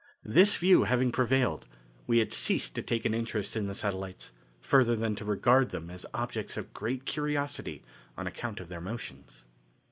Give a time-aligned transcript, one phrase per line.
[0.25, 1.67] This view having prevailed,
[2.07, 5.91] we had ceased to take an interest in the satellites, further than to regard them
[5.91, 7.83] as objects of great curiosity
[8.17, 9.45] on account of their motions.